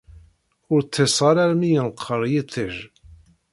Ur 0.73 0.81
ṭṭiseɣ 0.85 1.25
ara 1.29 1.41
armi 1.45 1.69
yenqer 1.73 2.21
yiṭij. 2.31 2.75